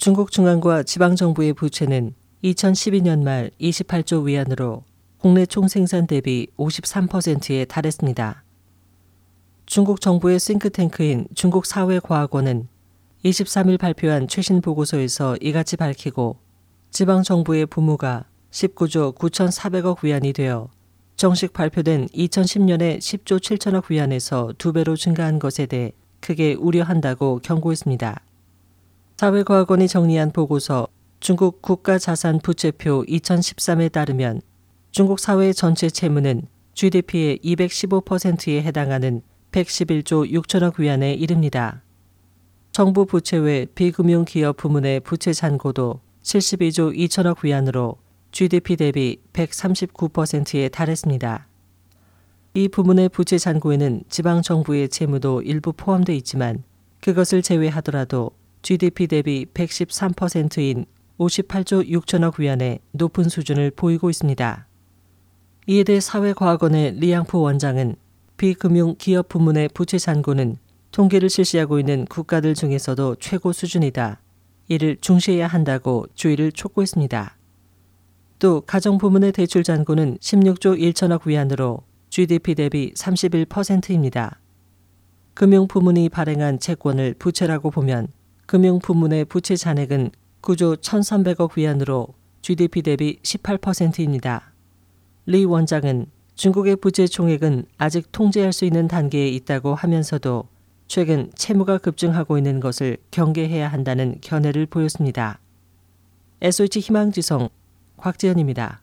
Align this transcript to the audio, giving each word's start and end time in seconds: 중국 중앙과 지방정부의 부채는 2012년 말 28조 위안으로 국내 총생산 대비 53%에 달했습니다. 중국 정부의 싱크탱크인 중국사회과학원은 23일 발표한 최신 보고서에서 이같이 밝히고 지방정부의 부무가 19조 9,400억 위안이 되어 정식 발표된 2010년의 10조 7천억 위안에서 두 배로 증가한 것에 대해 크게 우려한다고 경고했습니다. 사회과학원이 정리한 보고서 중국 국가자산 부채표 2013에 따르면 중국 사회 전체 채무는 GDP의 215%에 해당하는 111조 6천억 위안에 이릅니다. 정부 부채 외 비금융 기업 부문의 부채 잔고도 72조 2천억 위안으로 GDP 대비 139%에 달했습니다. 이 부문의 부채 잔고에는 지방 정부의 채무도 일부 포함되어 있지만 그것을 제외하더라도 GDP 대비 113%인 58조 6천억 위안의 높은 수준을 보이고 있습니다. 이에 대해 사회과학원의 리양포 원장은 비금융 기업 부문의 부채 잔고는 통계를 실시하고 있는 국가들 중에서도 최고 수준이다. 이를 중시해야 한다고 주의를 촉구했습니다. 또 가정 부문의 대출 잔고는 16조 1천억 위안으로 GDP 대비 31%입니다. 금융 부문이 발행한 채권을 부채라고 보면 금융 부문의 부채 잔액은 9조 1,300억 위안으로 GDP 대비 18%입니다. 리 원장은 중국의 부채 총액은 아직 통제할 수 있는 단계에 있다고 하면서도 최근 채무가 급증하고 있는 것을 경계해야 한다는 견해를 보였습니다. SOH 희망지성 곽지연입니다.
중국 0.00 0.32
중앙과 0.32 0.82
지방정부의 0.82 1.52
부채는 1.52 2.14
2012년 2.42 3.22
말 3.22 3.50
28조 3.60 4.24
위안으로 4.24 4.84
국내 5.18 5.44
총생산 5.44 6.06
대비 6.06 6.46
53%에 6.56 7.66
달했습니다. 7.66 8.42
중국 9.66 10.00
정부의 10.00 10.40
싱크탱크인 10.40 11.26
중국사회과학원은 11.34 12.68
23일 13.26 13.78
발표한 13.78 14.26
최신 14.26 14.62
보고서에서 14.62 15.36
이같이 15.38 15.76
밝히고 15.76 16.38
지방정부의 16.92 17.66
부무가 17.66 18.24
19조 18.52 19.14
9,400억 19.14 20.02
위안이 20.02 20.32
되어 20.32 20.70
정식 21.16 21.52
발표된 21.52 22.06
2010년의 22.06 23.00
10조 23.00 23.38
7천억 23.38 23.90
위안에서 23.90 24.54
두 24.56 24.72
배로 24.72 24.96
증가한 24.96 25.38
것에 25.38 25.66
대해 25.66 25.92
크게 26.20 26.54
우려한다고 26.54 27.40
경고했습니다. 27.42 28.22
사회과학원이 29.20 29.86
정리한 29.86 30.30
보고서 30.30 30.88
중국 31.20 31.60
국가자산 31.60 32.38
부채표 32.38 33.04
2013에 33.06 33.92
따르면 33.92 34.40
중국 34.92 35.20
사회 35.20 35.52
전체 35.52 35.90
채무는 35.90 36.46
GDP의 36.72 37.40
215%에 37.44 38.62
해당하는 38.62 39.20
111조 39.52 40.32
6천억 40.32 40.80
위안에 40.80 41.12
이릅니다. 41.12 41.82
정부 42.72 43.04
부채 43.04 43.36
외 43.36 43.66
비금융 43.66 44.24
기업 44.24 44.56
부문의 44.56 45.00
부채 45.00 45.34
잔고도 45.34 46.00
72조 46.22 46.96
2천억 46.96 47.44
위안으로 47.44 47.96
GDP 48.32 48.76
대비 48.76 49.20
139%에 49.34 50.70
달했습니다. 50.70 51.46
이 52.54 52.68
부문의 52.68 53.10
부채 53.10 53.36
잔고에는 53.36 54.04
지방 54.08 54.40
정부의 54.40 54.88
채무도 54.88 55.42
일부 55.42 55.74
포함되어 55.74 56.16
있지만 56.16 56.64
그것을 57.02 57.42
제외하더라도 57.42 58.39
GDP 58.62 59.06
대비 59.06 59.46
113%인 59.52 60.86
58조 61.18 61.88
6천억 61.88 62.40
위안의 62.40 62.80
높은 62.92 63.28
수준을 63.28 63.72
보이고 63.72 64.10
있습니다. 64.10 64.66
이에 65.66 65.84
대해 65.84 66.00
사회과학원의 66.00 66.94
리양포 66.94 67.40
원장은 67.40 67.96
비금융 68.36 68.94
기업 68.98 69.28
부문의 69.28 69.68
부채 69.74 69.98
잔고는 69.98 70.56
통계를 70.92 71.28
실시하고 71.28 71.78
있는 71.78 72.06
국가들 72.06 72.54
중에서도 72.54 73.16
최고 73.16 73.52
수준이다. 73.52 74.20
이를 74.68 74.96
중시해야 75.00 75.46
한다고 75.46 76.06
주의를 76.14 76.52
촉구했습니다. 76.52 77.36
또 78.38 78.62
가정 78.62 78.98
부문의 78.98 79.32
대출 79.32 79.62
잔고는 79.62 80.16
16조 80.18 80.80
1천억 80.80 81.26
위안으로 81.26 81.82
GDP 82.08 82.54
대비 82.54 82.92
31%입니다. 82.94 84.40
금융 85.34 85.68
부문이 85.68 86.08
발행한 86.08 86.58
채권을 86.58 87.14
부채라고 87.18 87.70
보면 87.70 88.08
금융 88.50 88.80
부문의 88.80 89.26
부채 89.26 89.54
잔액은 89.54 90.10
9조 90.42 90.80
1,300억 90.82 91.56
위안으로 91.56 92.08
GDP 92.42 92.82
대비 92.82 93.20
18%입니다. 93.22 94.52
리 95.24 95.44
원장은 95.44 96.06
중국의 96.34 96.74
부채 96.74 97.06
총액은 97.06 97.66
아직 97.78 98.10
통제할 98.10 98.52
수 98.52 98.64
있는 98.64 98.88
단계에 98.88 99.28
있다고 99.28 99.76
하면서도 99.76 100.48
최근 100.88 101.30
채무가 101.36 101.78
급증하고 101.78 102.38
있는 102.38 102.58
것을 102.58 102.96
경계해야 103.12 103.68
한다는 103.68 104.16
견해를 104.20 104.66
보였습니다. 104.66 105.38
SOH 106.40 106.80
희망지성 106.80 107.50
곽지연입니다. 107.98 108.82